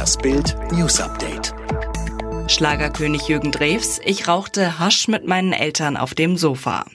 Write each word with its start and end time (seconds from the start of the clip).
Das 0.00 0.16
Bild 0.16 0.56
News 0.72 0.98
Update. 0.98 1.52
Schlagerkönig 2.46 3.28
Jürgen 3.28 3.52
Drews, 3.52 4.00
ich 4.02 4.28
rauchte 4.28 4.78
Hasch 4.78 5.08
mit 5.08 5.26
meinen 5.26 5.52
Eltern 5.52 5.98
auf 5.98 6.14
dem 6.14 6.38
Sofa. 6.38 6.86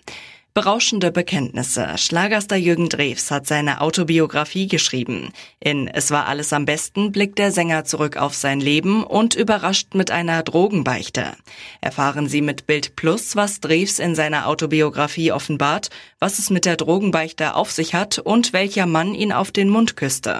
Berauschende 0.55 1.11
Bekenntnisse. 1.11 1.99
Schlagerstar 1.99 2.57
Jürgen 2.57 2.89
Drews 2.89 3.29
hat 3.29 3.45
seine 3.45 3.81
Autobiografie 3.81 4.67
geschrieben. 4.67 5.31
In 5.59 5.87
Es 5.87 6.09
war 6.09 6.25
alles 6.25 6.51
am 6.51 6.65
besten 6.65 7.11
blickt 7.11 7.37
der 7.37 7.51
Sänger 7.51 7.85
zurück 7.85 8.17
auf 8.17 8.33
sein 8.33 8.59
Leben 8.59 9.03
und 9.03 9.35
überrascht 9.35 9.93
mit 9.93 10.09
einer 10.09 10.41
Drogenbeichte. 10.41 11.33
Erfahren 11.81 12.27
Sie 12.27 12.41
mit 12.41 12.65
Bild 12.65 12.95
Plus, 12.95 13.35
was 13.35 13.59
Drews 13.59 13.99
in 13.99 14.15
seiner 14.15 14.47
Autobiografie 14.47 15.31
offenbart, 15.31 15.91
was 16.17 16.39
es 16.39 16.49
mit 16.49 16.65
der 16.65 16.75
Drogenbeichte 16.75 17.53
auf 17.53 17.71
sich 17.71 17.93
hat 17.93 18.17
und 18.17 18.51
welcher 18.51 18.87
Mann 18.87 19.13
ihn 19.13 19.31
auf 19.31 19.51
den 19.51 19.69
Mund 19.69 19.95
küsste. 19.95 20.39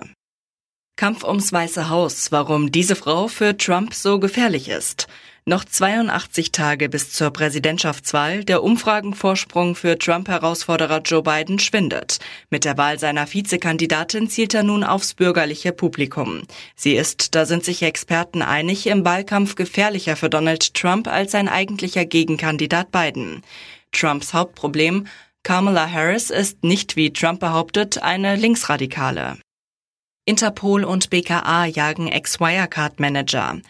Kampf 0.98 1.26
ums 1.26 1.52
Weiße 1.52 1.90
Haus, 1.90 2.32
warum 2.32 2.72
diese 2.72 2.96
Frau 2.96 3.28
für 3.28 3.58
Trump 3.58 3.94
so 3.94 4.18
gefährlich 4.18 4.70
ist. 4.70 5.08
Noch 5.44 5.66
82 5.66 6.54
Tage 6.54 6.88
bis 6.88 7.12
zur 7.12 7.32
Präsidentschaftswahl. 7.32 8.46
Der 8.46 8.64
Umfragenvorsprung 8.64 9.76
für 9.76 10.00
Trump-Herausforderer 10.00 11.02
Joe 11.02 11.22
Biden 11.22 11.60
schwindet. 11.60 12.20
Mit 12.50 12.64
der 12.64 12.78
Wahl 12.78 12.98
seiner 12.98 13.32
Vizekandidatin 13.32 14.30
zielt 14.30 14.54
er 14.54 14.64
nun 14.64 14.86
aufs 14.86 15.14
bürgerliche 15.14 15.74
Publikum. 15.74 16.44
Sie 16.76 16.96
ist, 16.96 17.36
da 17.36 17.46
sind 17.46 17.66
sich 17.66 17.84
Experten 17.84 18.42
einig, 18.42 18.88
im 18.88 19.04
Wahlkampf 19.04 19.56
gefährlicher 19.56 20.16
für 20.16 20.30
Donald 20.30 20.74
Trump 20.76 21.10
als 21.10 21.34
sein 21.34 21.50
eigentlicher 21.50 22.06
Gegenkandidat 22.06 22.92
Biden. 22.92 23.44
Trumps 23.92 24.34
Hauptproblem 24.34 25.08
Kamala 25.44 25.92
Harris 25.92 26.32
ist 26.32 26.64
nicht, 26.64 26.96
wie 26.96 27.14
Trump 27.14 27.42
behauptet, 27.42 28.02
eine 28.02 28.36
Linksradikale. 28.36 29.38
Interpol 30.28 30.84
und 30.84 31.12
BKA 31.12 31.66
jagen 31.66 32.08
Ex-Wirecard-Manager. 32.08 33.62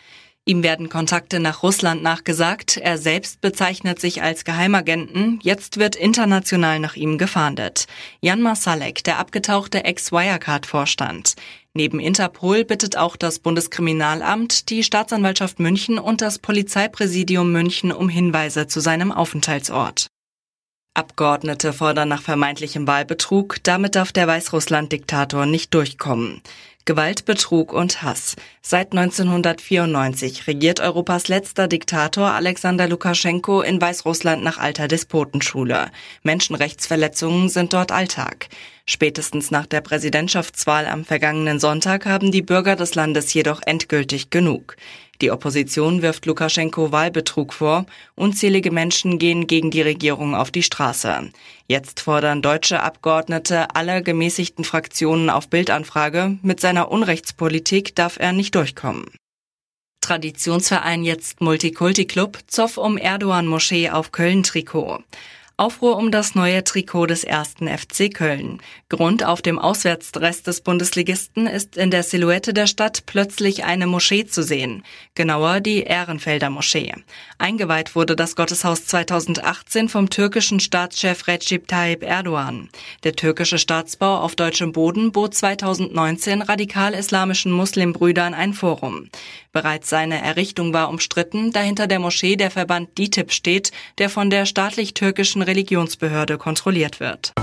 Ihm 0.45 0.63
werden 0.63 0.87
Kontakte 0.87 1.41
nach 1.41 1.63
Russland 1.63 2.01
nachgesagt. 2.01 2.77
Er 2.77 2.97
selbst 2.97 3.41
bezeichnet 3.41 3.99
sich 3.99 4.21
als 4.21 4.45
Geheimagenten. 4.45 5.39
Jetzt 5.43 5.79
wird 5.79 5.97
international 5.97 6.79
nach 6.79 6.95
ihm 6.95 7.17
gefahndet. 7.17 7.87
Jan 8.21 8.41
Masalek, 8.41 9.03
der 9.03 9.19
abgetauchte 9.19 9.83
Ex-Wirecard-Vorstand. 9.83 11.33
Neben 11.73 11.99
Interpol 11.99 12.63
bittet 12.63 12.95
auch 12.95 13.17
das 13.17 13.39
Bundeskriminalamt, 13.39 14.69
die 14.69 14.83
Staatsanwaltschaft 14.83 15.59
München 15.59 15.99
und 15.99 16.21
das 16.21 16.39
Polizeipräsidium 16.39 17.51
München 17.51 17.91
um 17.91 18.07
Hinweise 18.07 18.67
zu 18.67 18.79
seinem 18.79 19.11
Aufenthaltsort. 19.11 20.07
Abgeordnete 20.95 21.73
fordern 21.73 22.07
nach 22.07 22.21
vermeintlichem 22.21 22.87
Wahlbetrug, 22.87 23.57
damit 23.63 23.95
darf 23.95 24.11
der 24.11 24.27
Weißrussland-Diktator 24.27 25.45
nicht 25.45 25.73
durchkommen. 25.73 26.41
Gewalt, 26.87 27.25
Betrug 27.25 27.73
und 27.73 28.03
Hass. 28.03 28.35
Seit 28.61 28.91
1994 28.91 30.45
regiert 30.45 30.79
Europas 30.79 31.27
letzter 31.27 31.67
Diktator 31.67 32.29
Alexander 32.29 32.87
Lukaschenko 32.87 33.61
in 33.63 33.81
Weißrussland 33.81 34.43
nach 34.43 34.59
alter 34.59 34.87
Despotenschule. 34.87 35.89
Menschenrechtsverletzungen 36.21 37.49
sind 37.49 37.73
dort 37.73 37.91
Alltag. 37.91 38.49
Spätestens 38.85 39.49
nach 39.49 39.65
der 39.65 39.81
Präsidentschaftswahl 39.81 40.85
am 40.85 41.05
vergangenen 41.05 41.59
Sonntag 41.59 42.05
haben 42.05 42.31
die 42.31 42.43
Bürger 42.43 42.75
des 42.75 42.93
Landes 42.93 43.33
jedoch 43.33 43.63
endgültig 43.65 44.29
genug. 44.29 44.77
Die 45.21 45.31
Opposition 45.31 46.01
wirft 46.01 46.25
Lukaschenko 46.25 46.91
Wahlbetrug 46.91 47.53
vor. 47.53 47.85
Unzählige 48.15 48.69
Menschen 48.69 49.17
gehen 49.17 49.47
gegen 49.47 49.71
die 49.71 49.81
Regierung 49.81 50.35
auf 50.35 50.51
die 50.51 50.63
Straße. 50.63 51.31
Jetzt 51.67 52.01
fordern 52.01 52.41
deutsche 52.41 52.83
Abgeordnete 52.83 53.73
aller 53.75 54.01
gemäßigten 54.01 54.65
Fraktionen 54.65 55.29
auf 55.29 55.47
Bildanfrage, 55.47 56.37
mit 56.41 56.59
seiner 56.59 56.74
Unrechtspolitik 56.83 57.95
darf 57.95 58.17
er 58.19 58.33
nicht 58.33 58.55
durchkommen. 58.55 59.05
Traditionsverein 60.01 61.03
jetzt 61.03 61.41
Multikulti-Club, 61.41 62.37
Zoff 62.47 62.77
um 62.77 62.97
Erdogan-Moschee 62.97 63.89
auf 63.89 64.11
Köln-Trikot. 64.11 64.99
Aufruhr 65.57 65.95
um 65.95 66.11
das 66.11 66.35
neue 66.35 66.65
Trikot 66.65 67.05
des 67.05 67.23
ersten 67.23 67.69
FC 67.69 68.13
Köln. 68.13 68.61
Grund 68.89 69.23
auf 69.23 69.41
dem 69.41 69.57
Auswärtsdress 69.57 70.43
des 70.43 70.59
Bundesligisten 70.59 71.47
ist 71.47 71.77
in 71.77 71.91
der 71.91 72.03
Silhouette 72.03 72.53
der 72.53 72.67
Stadt 72.67 73.05
plötzlich 73.05 73.63
eine 73.63 73.87
Moschee 73.87 74.25
zu 74.25 74.43
sehen. 74.43 74.83
Genauer 75.15 75.61
die 75.61 75.83
Ehrenfelder 75.83 76.49
Moschee. 76.49 76.93
Eingeweiht 77.37 77.95
wurde 77.95 78.17
das 78.17 78.35
Gotteshaus 78.35 78.85
2018 78.85 79.87
vom 79.87 80.09
türkischen 80.09 80.59
Staatschef 80.59 81.25
Recep 81.25 81.69
Tayyip 81.69 82.03
Erdogan. 82.03 82.67
Der 83.05 83.15
türkische 83.15 83.57
Staatsbau 83.57 84.17
auf 84.17 84.35
deutschem 84.35 84.73
Boden 84.73 85.13
bot 85.13 85.35
2019 85.35 86.41
radikal-islamischen 86.41 87.53
Muslimbrüdern 87.53 88.33
ein 88.33 88.51
Forum. 88.51 89.07
Bereits 89.53 89.89
seine 89.89 90.21
Errichtung 90.21 90.73
war 90.73 90.89
umstritten, 90.89 91.53
da 91.53 91.61
hinter 91.61 91.87
der 91.87 91.99
Moschee 91.99 92.35
der 92.35 92.51
Verband 92.51 92.97
DITIB 92.97 93.31
steht, 93.31 93.71
der 93.99 94.09
von 94.09 94.29
der 94.29 94.45
staatlich-türkischen 94.45 95.44
Religionsbehörde 95.47 96.37
kontrolliert 96.37 96.99
wird. 96.99 97.33